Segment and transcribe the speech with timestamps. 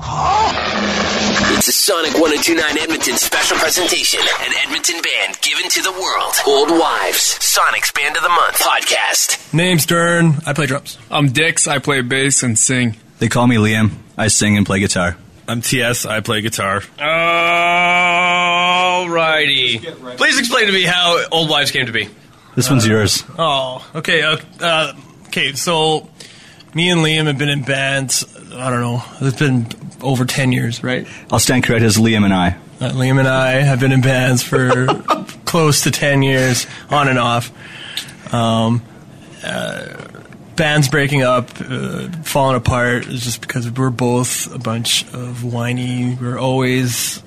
[0.00, 6.34] It's a Sonic 1029 Edmonton special presentation, an Edmonton band given to the world.
[6.46, 9.52] Old Wives, Sonic's Band of the Month podcast.
[9.52, 10.34] Name's Dern.
[10.46, 10.98] I play drums.
[11.10, 11.66] I'm Dix.
[11.66, 12.96] I play bass and sing.
[13.18, 13.90] They call me Liam.
[14.16, 15.16] I sing and play guitar.
[15.48, 16.06] I'm TS.
[16.06, 16.80] I play guitar.
[19.00, 20.16] Alrighty.
[20.16, 22.08] Please explain to me how Old Wives came to be.
[22.54, 23.24] This one's yours.
[23.36, 24.22] Oh, okay.
[24.22, 24.92] Uh, uh,
[25.26, 26.08] okay, so
[26.74, 28.24] me and Liam have been in bands,
[28.58, 29.66] I don't know, it's been
[30.02, 31.06] over 10 years, right?
[31.30, 32.56] I'll stand corrected as Liam and I.
[32.80, 34.86] Uh, Liam and I have been in bands for
[35.44, 37.52] close to 10 years, on and off.
[38.34, 38.82] Um,
[39.44, 39.96] uh,
[40.56, 46.16] bands breaking up, uh, falling apart is just because we're both a bunch of whiny.
[46.20, 47.22] We're always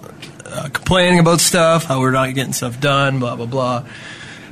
[0.46, 3.86] uh, complaining about stuff, how we're not getting stuff done, blah, blah, blah.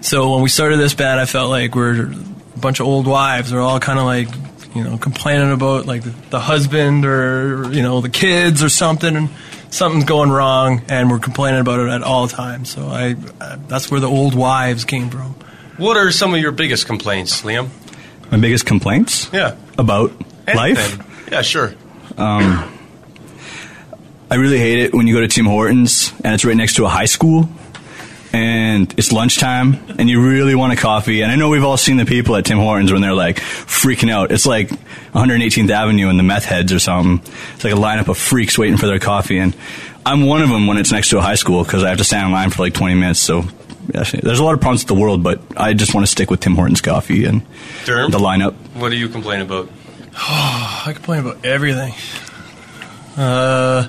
[0.02, 3.52] So when we started this band, I felt like we're a bunch of old wives.
[3.52, 4.30] We're all kind of like,
[4.76, 9.16] you know, complaining about like the, the husband or, you know, the kids or something.
[9.16, 9.30] And
[9.72, 12.70] something's going wrong, and we're complaining about it at all times.
[12.70, 15.36] So I, uh, that's where the old wives came from.
[15.78, 17.70] What are some of your biggest complaints, Liam?
[18.31, 19.56] My biggest complaints Yeah.
[19.78, 20.11] about
[20.48, 20.98] life.
[21.31, 21.73] Yeah, sure.
[22.17, 22.67] I
[24.36, 26.89] really hate it when you go to Tim Hortons and it's right next to a
[26.89, 27.50] high school
[28.31, 31.22] and it's lunchtime and you really want a coffee.
[31.22, 34.11] And I know we've all seen the people at Tim Hortons when they're like freaking
[34.11, 34.31] out.
[34.31, 34.69] It's like
[35.13, 37.21] 118th Avenue and the meth heads or something.
[37.55, 39.39] It's like a lineup of freaks waiting for their coffee.
[39.39, 39.55] And
[40.05, 42.03] I'm one of them when it's next to a high school because I have to
[42.03, 43.19] stand in line for like 20 minutes.
[43.19, 43.44] So
[43.88, 46.39] there's a lot of problems with the world, but I just want to stick with
[46.41, 47.41] Tim Hortons coffee and
[47.86, 48.11] Derm?
[48.11, 48.53] the lineup.
[48.75, 49.69] What do you complain about?
[50.16, 51.93] I complain about everything.
[53.17, 53.88] Uh,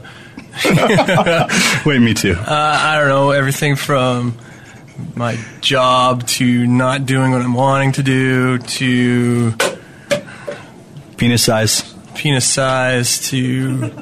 [1.86, 2.34] Wait, me too.
[2.34, 4.36] Uh, I don't know everything from
[5.14, 9.54] my job to not doing what I'm wanting to do to
[11.16, 11.82] Penis size.
[12.14, 13.92] penis size to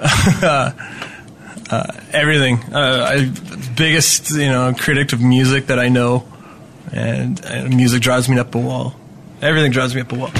[0.42, 0.72] uh,
[2.12, 2.58] everything.
[2.72, 3.32] Uh, I
[3.76, 6.24] biggest you know critic of music that I know,
[6.92, 8.94] and, and music drives me up a wall.
[9.40, 10.30] Everything drives me up a wall.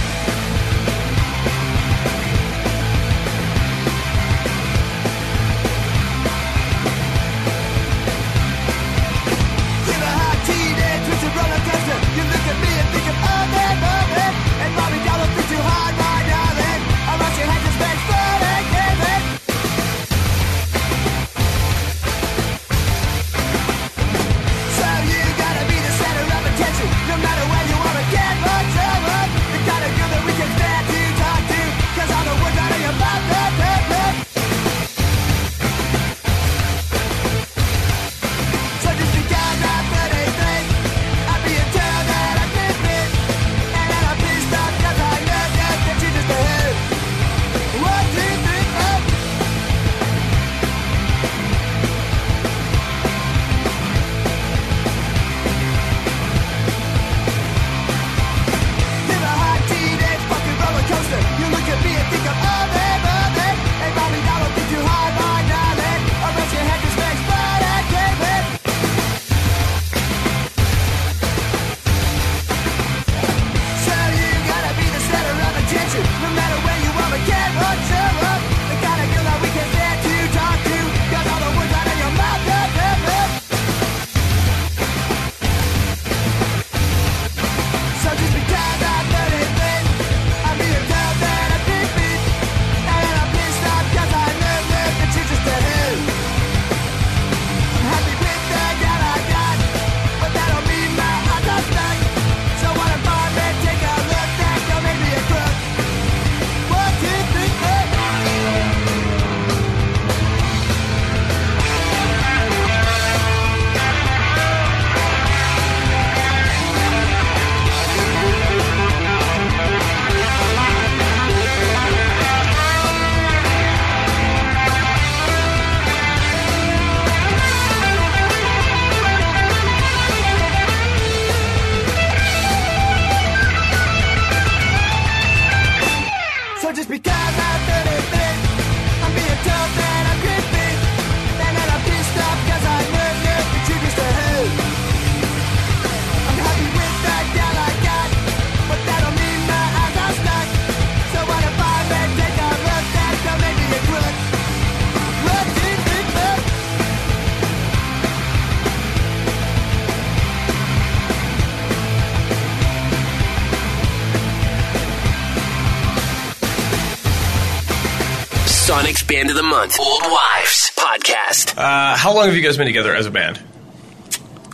[168.63, 171.59] Sonic's Band of the Month, Old Wives Podcast.
[171.59, 173.41] Uh, how long have you guys been together as a band?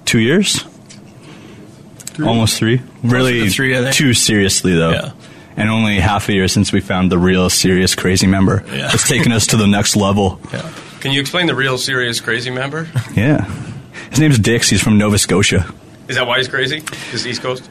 [0.06, 0.64] Two years,
[2.18, 2.80] almost three.
[3.02, 3.94] Really, three, I think.
[3.94, 4.92] two seriously though.
[4.92, 5.12] Yeah.
[5.58, 8.64] And only half a year since we found the real serious crazy member.
[8.68, 8.88] Yeah.
[8.92, 10.40] It's taken us to the next level.
[10.52, 10.72] Yeah.
[11.00, 12.88] Can you explain the real serious crazy member?
[13.14, 13.44] Yeah.
[14.10, 14.70] His name's Dix.
[14.70, 15.70] He's from Nova Scotia.
[16.08, 16.82] Is that why he's crazy?
[17.12, 17.68] Is East Coast?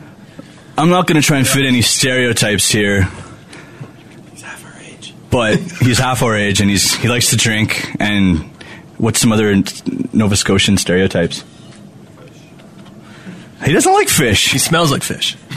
[0.78, 3.08] I'm not going to try and fit any stereotypes here.
[5.30, 7.96] But he's half our age and he's he likes to drink.
[8.00, 8.40] And
[8.98, 9.54] what's some other
[10.14, 11.44] Nova Scotian stereotypes?
[13.66, 14.52] He doesn't like fish.
[14.52, 15.36] He smells like fish.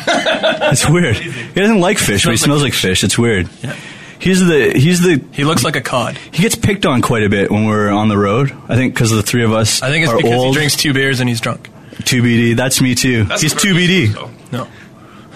[0.72, 1.16] It's weird.
[1.16, 3.04] He doesn't like fish, but he Smells smells like like fish.
[3.04, 3.48] It's weird.
[3.62, 3.74] Yeah.
[4.18, 6.16] He's the he's the He looks like a cod.
[6.32, 8.52] he gets picked on quite a bit when we're on the road.
[8.68, 10.48] I think because the three of us I think it's are because old.
[10.48, 11.68] he drinks two beers and he's drunk.
[12.04, 12.56] two BD.
[12.56, 13.24] That's me too.
[13.24, 14.14] That's he's not two BD.
[14.14, 14.58] Coast, though.
[14.64, 14.68] No.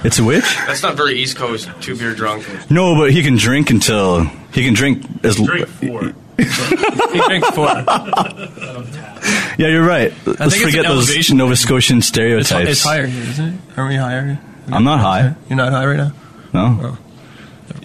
[0.04, 0.44] It's a witch.
[0.66, 1.68] That's not very East Coast.
[1.80, 2.46] Two beer drunk.
[2.70, 6.12] No, but he can drink until he can drink as Drink four.
[6.36, 7.68] He drinks four.
[9.56, 10.12] Yeah, you're right.
[10.26, 11.36] Let's forget those elevation.
[11.38, 12.70] Nova Scotian stereotypes.
[12.70, 13.60] it's higher here, isn't it?
[13.78, 14.38] Are we higher?
[14.66, 15.34] I'm not high.
[15.48, 16.12] You're not high right now?
[16.52, 16.98] No.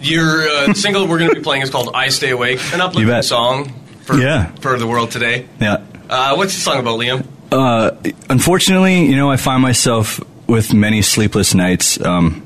[0.02, 2.84] Your uh, single we're going to be playing is called "I Stay Awake," an You
[2.84, 4.46] uplifting song for Yeah.
[4.60, 5.46] for the world today.
[5.60, 5.82] Yeah.
[6.08, 7.24] Uh, what's the song about, Liam?
[7.52, 7.92] Uh,
[8.28, 10.20] unfortunately, you know, I find myself
[10.50, 12.04] with many sleepless nights.
[12.04, 12.44] Um,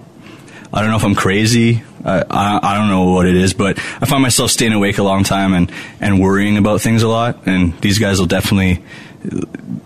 [0.73, 1.83] I don't know if I'm crazy.
[2.05, 5.03] I, I, I don't know what it is, but I find myself staying awake a
[5.03, 7.47] long time and, and worrying about things a lot.
[7.47, 8.85] And these guys will definitely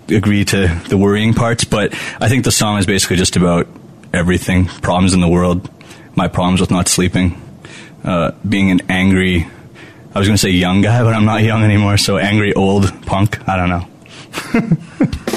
[0.08, 1.62] agree to the worrying parts.
[1.62, 3.68] But I think the song is basically just about
[4.12, 5.70] everything problems in the world,
[6.16, 7.40] my problems with not sleeping,
[8.02, 9.46] uh, being an angry,
[10.12, 11.98] I was going to say young guy, but I'm not young anymore.
[11.98, 13.48] So angry old punk.
[13.48, 15.18] I don't know.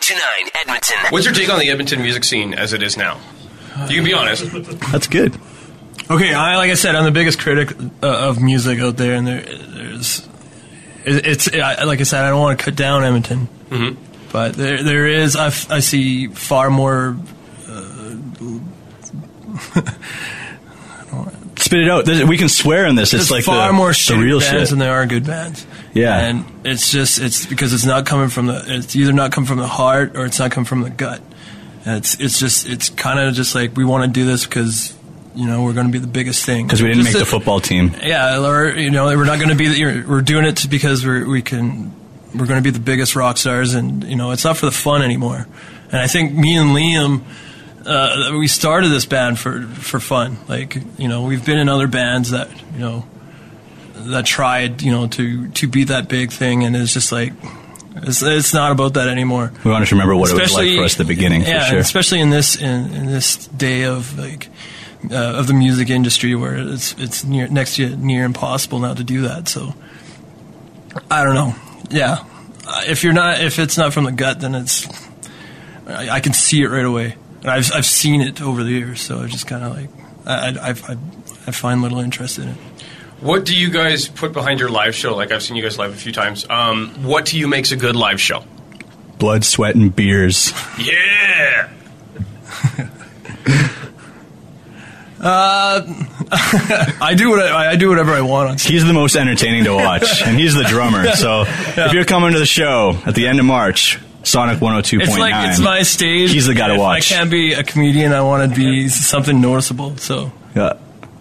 [0.00, 0.96] 1029 Edmonton.
[1.10, 3.18] What's your take on the Edmonton music scene as it is now?
[3.88, 4.44] You can be honest.
[4.92, 5.36] That's good.
[6.10, 9.26] Okay, I, like I said, I'm the biggest critic uh, of music out there, and
[9.26, 10.26] there, there's,
[11.04, 13.48] it, it's I, like I said, I don't want to cut down Edmonton,
[14.32, 17.18] but there, there is I, f- I see far more
[17.68, 18.14] uh,
[21.68, 22.04] spit it out.
[22.04, 23.14] There's- We can swear in this.
[23.14, 24.68] It's like far the, more the real bands shit.
[24.70, 25.66] than there are good bands.
[25.94, 26.18] Yeah.
[26.18, 29.58] and it's just it's because it's not coming from the it's either not come from
[29.58, 31.20] the heart or it's not come from the gut.
[31.84, 34.94] And it's it's just it's kind of just like we want to do this because
[35.34, 37.30] you know we're going to be the biggest thing Because we didn't Just make the
[37.30, 37.94] football team.
[38.02, 41.26] Yeah, or you know we're not going to be the, we're doing it because we're
[41.28, 41.92] we can
[42.34, 44.72] we're going to be the biggest rock stars and you know it's not for the
[44.72, 45.46] fun anymore.
[45.90, 47.22] And I think me and Liam
[47.88, 50.36] uh, we started this band for for fun.
[50.48, 53.06] Like you know, we've been in other bands that you know
[53.94, 57.32] that tried you know to to be that big thing, and it's just like
[57.96, 59.52] it's, it's not about that anymore.
[59.64, 61.70] We want to remember what it was like for us at the beginning, yeah, for
[61.70, 61.78] sure.
[61.78, 64.48] especially in this in, in this day of like
[65.10, 69.04] uh, of the music industry where it's it's near next to near impossible now to
[69.04, 69.48] do that.
[69.48, 69.74] So
[71.10, 71.54] I don't know.
[71.90, 72.24] Yeah,
[72.86, 74.86] if you're not if it's not from the gut, then it's
[75.86, 79.00] I, I can see it right away, and I've I've seen it over the years.
[79.00, 79.90] So I just kind of like
[80.26, 80.96] I I, I
[81.46, 82.56] I find little interest in it.
[83.20, 85.16] What do you guys put behind your live show?
[85.16, 86.46] Like I've seen you guys live a few times.
[86.48, 88.44] Um, what to you makes a good live show?
[89.18, 90.52] Blood, sweat, and beers.
[90.78, 91.68] Yeah.
[95.20, 98.72] I do what I, I do whatever I want on stage.
[98.72, 101.10] He's the most entertaining to watch, and he's the drummer.
[101.12, 103.98] So if you're coming to the show at the end of March,
[104.28, 105.00] Sonic 102.9.
[105.02, 106.30] It's like it's my stage.
[106.32, 107.10] He's the guy to watch.
[107.12, 108.12] I can't be a comedian.
[108.12, 109.96] I want to be something noticeable.
[109.96, 110.74] So Yeah.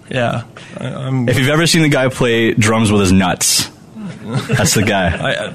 [0.10, 0.44] yeah,
[0.80, 1.28] I, I'm.
[1.30, 5.08] If you've ever seen the guy play drums with his nuts, that's the guy.
[5.50, 5.54] I,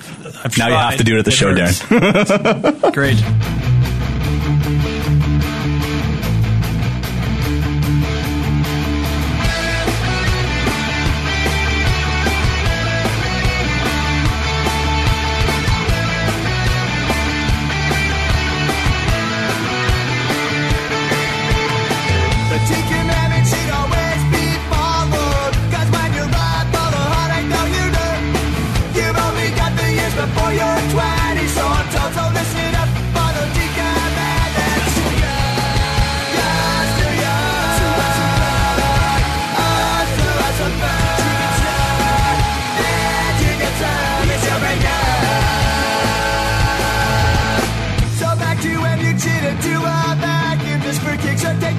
[0.59, 1.83] now you have to do it at the show, hurts.
[1.83, 2.93] Darren.
[2.95, 3.17] Great.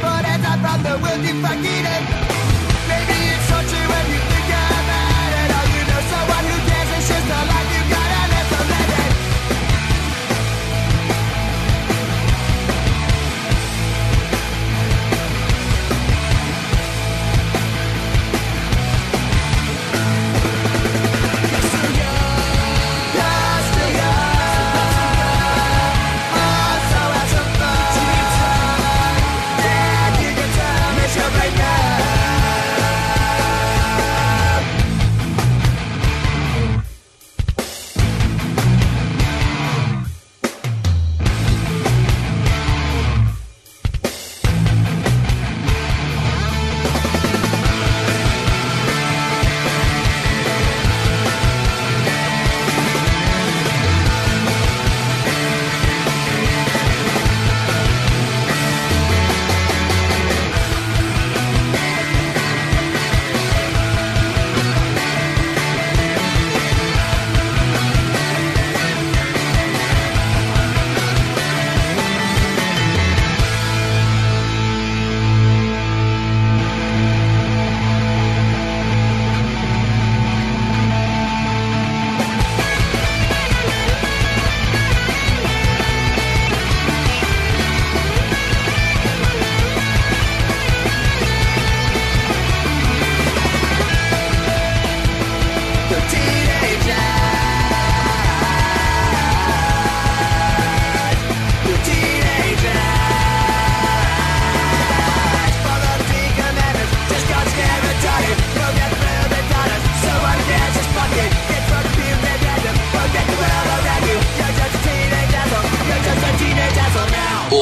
[0.01, 0.41] As
[1.85, 1.97] I.
[2.89, 5.49] Maybe it's so true you think about it.
[5.53, 6.72] All you know, someone who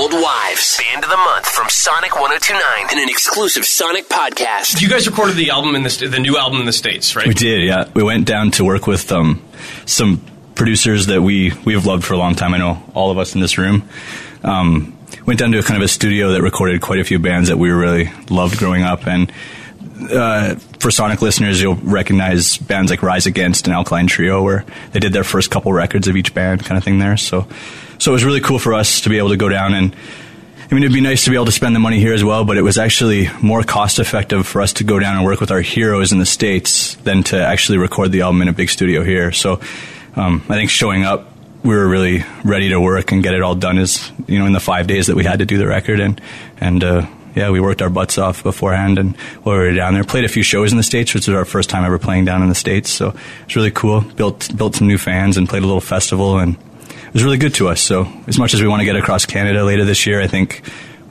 [0.01, 4.81] Old Wives, Band of the Month from Sonic 1029 in an exclusive Sonic podcast.
[4.81, 7.27] You guys recorded the album in the st- the new album in the states, right?
[7.27, 7.87] We did, yeah.
[7.93, 9.43] We went down to work with um,
[9.85, 10.19] some
[10.55, 12.55] producers that we we've loved for a long time.
[12.55, 13.87] I know all of us in this room.
[14.43, 17.49] Um, went down to a kind of a studio that recorded quite a few bands
[17.49, 19.05] that we really loved growing up.
[19.05, 19.31] And
[20.11, 24.99] uh, for Sonic listeners, you'll recognize bands like Rise Against and Alkaline Trio, where they
[24.99, 27.17] did their first couple records of each band, kind of thing there.
[27.17, 27.47] So,
[28.01, 29.95] so it was really cool for us to be able to go down and
[30.59, 32.45] I mean, it'd be nice to be able to spend the money here as well,
[32.45, 35.51] but it was actually more cost effective for us to go down and work with
[35.51, 39.03] our heroes in the States than to actually record the album in a big studio
[39.03, 39.33] here.
[39.33, 39.59] So
[40.15, 41.29] um, I think showing up,
[41.61, 44.53] we were really ready to work and get it all done is, you know, in
[44.53, 45.99] the five days that we had to do the record.
[45.99, 46.21] And,
[46.57, 47.05] and, uh,
[47.35, 50.05] yeah, we worked our butts off beforehand and while we were down there.
[50.05, 52.43] Played a few shows in the States, which was our first time ever playing down
[52.43, 52.89] in the States.
[52.89, 54.01] So it's really cool.
[54.01, 56.55] Built, built some new fans and played a little festival and
[57.11, 57.81] it was really good to us.
[57.81, 60.61] So as much as we want to get across Canada later this year, I think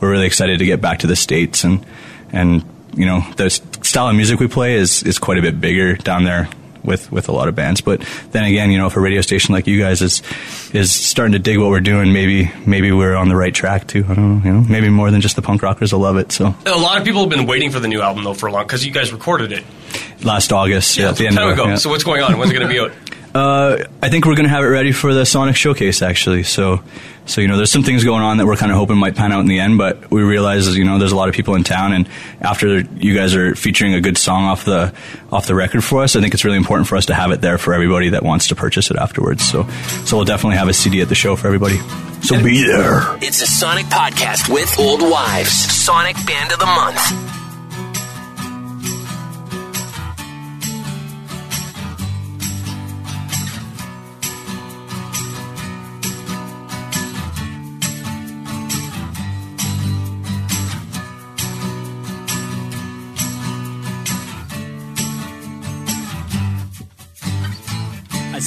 [0.00, 1.84] we're really excited to get back to the States and,
[2.32, 2.64] and,
[2.94, 6.24] you know, the style of music we play is, is quite a bit bigger down
[6.24, 6.48] there
[6.82, 7.82] with, with a lot of bands.
[7.82, 8.00] But
[8.32, 10.22] then again, you know, if a radio station like you guys is,
[10.72, 14.06] is starting to dig what we're doing, maybe, maybe we're on the right track too.
[14.08, 16.32] I don't know, you know, maybe more than just the punk rockers will love it.
[16.32, 18.52] So A lot of people have been waiting for the new album though for a
[18.52, 19.64] long because you guys recorded it
[20.24, 21.66] last August, yeah, at the end time of ago.
[21.66, 21.74] yeah.
[21.74, 22.38] So what's going on?
[22.38, 22.92] When's it going to be out?
[23.34, 26.42] Uh, I think we're going to have it ready for the Sonic Showcase, actually.
[26.42, 26.82] So,
[27.26, 29.30] so you know, there's some things going on that we're kind of hoping might pan
[29.30, 29.78] out in the end.
[29.78, 32.08] But we realize, you know, there's a lot of people in town, and
[32.40, 34.92] after you guys are featuring a good song off the
[35.30, 37.40] off the record for us, I think it's really important for us to have it
[37.40, 39.44] there for everybody that wants to purchase it afterwards.
[39.48, 39.68] So,
[40.04, 41.78] so we'll definitely have a CD at the show for everybody.
[42.22, 43.16] So be there.
[43.22, 45.52] It's a Sonic podcast with Old Wives.
[45.52, 47.39] Sonic Band of the Month.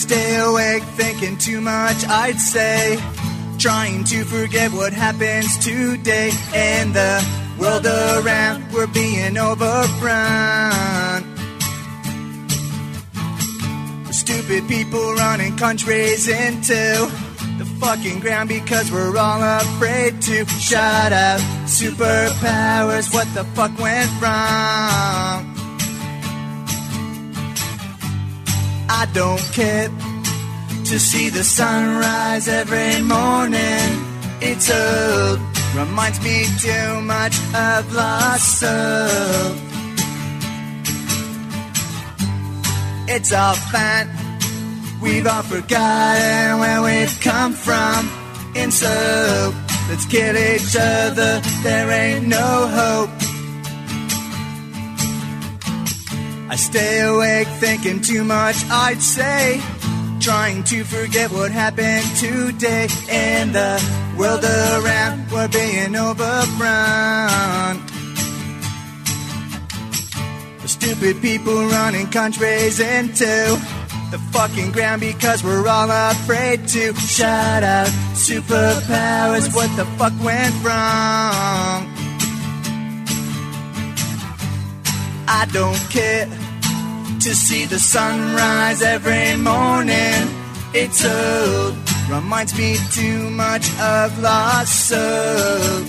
[0.03, 2.99] Stay awake thinking too much, I'd say.
[3.57, 7.13] Trying to forget what happens today in the
[7.57, 8.73] world around.
[8.73, 11.23] We're being overrun.
[14.11, 16.83] Stupid people running countries into
[17.59, 21.39] the fucking ground because we're all afraid to shut up.
[21.65, 25.52] Superpowers, what the fuck went wrong?
[28.95, 29.89] I don't care
[30.89, 33.89] to see the sunrise every morning.
[34.39, 35.39] It's old,
[35.75, 39.55] reminds me too much of lost soul.
[43.15, 44.09] It's all fine,
[45.01, 47.99] we've all forgotten where we've come from.
[48.55, 48.93] And so,
[49.89, 53.22] let's kill each other, there ain't no hope.
[56.53, 59.59] I stay awake thinking too much, I'd say.
[60.19, 63.81] Trying to forget what happened today in the
[64.15, 65.31] world around.
[65.31, 67.81] We're being overrun.
[70.61, 73.33] The stupid people running countries into
[74.11, 77.87] the fucking ground because we're all afraid to shut up.
[78.13, 81.89] Superpowers, what the fuck went wrong?
[85.25, 86.27] I don't care
[87.23, 90.27] to see the sunrise every morning.
[90.73, 91.73] It's old,
[92.09, 95.85] reminds me too much of lost soul.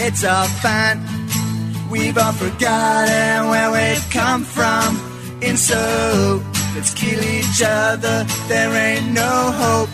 [0.00, 1.00] It's all fine,
[1.88, 4.98] we've all forgotten where we've come from.
[5.40, 6.42] And so,
[6.74, 9.90] let's kill each other, there ain't no hope.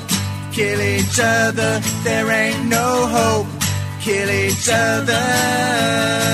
[0.51, 3.49] Kill each other, there ain't no hope.
[4.01, 6.33] Kill each other.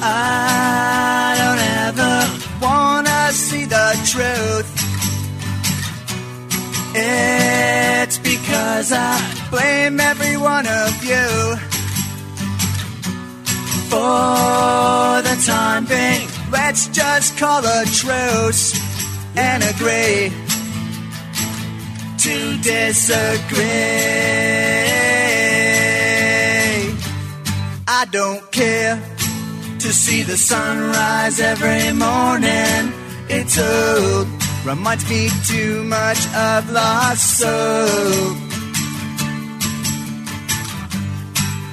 [0.00, 4.68] I don't ever wanna see the truth.
[6.94, 11.56] It's because I blame every one of you
[13.90, 16.28] for the time being.
[16.50, 18.74] Let's just call a truce
[19.36, 20.32] and agree
[22.18, 23.66] to disagree.
[27.86, 29.17] I don't care
[29.78, 32.92] to see the sunrise every morning.
[33.28, 34.26] It's old,
[34.64, 38.36] reminds me too much of lost soul.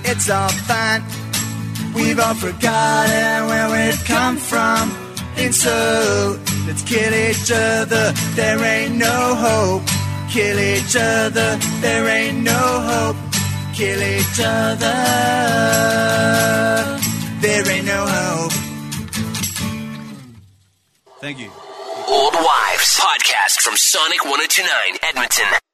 [0.03, 1.03] It's all fine,
[1.95, 4.91] we've all forgotten where we've come from.
[5.37, 9.83] And so, let's kill each other, there ain't no hope.
[10.29, 13.15] Kill each other, there ain't no hope.
[13.73, 14.95] Kill each other,
[17.45, 18.51] there ain't no hope.
[21.19, 21.51] Thank you.
[22.07, 25.64] Old Wives Podcast from Sonic 1029 Edmonton.